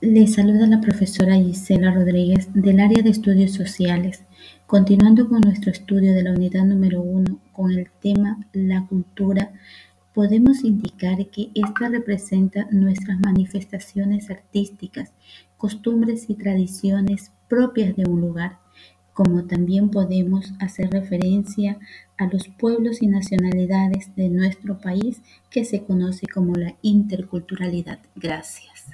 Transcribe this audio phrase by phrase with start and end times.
[0.00, 4.22] Les saluda la profesora Gisela Rodríguez del área de estudios sociales,
[4.64, 9.50] continuando con nuestro estudio de la unidad número uno con el tema la cultura.
[10.14, 15.10] Podemos indicar que esta representa nuestras manifestaciones artísticas,
[15.56, 18.60] costumbres y tradiciones propias de un lugar,
[19.12, 21.76] como también podemos hacer referencia
[22.16, 27.98] a los pueblos y nacionalidades de nuestro país que se conoce como la interculturalidad.
[28.14, 28.88] Gracias.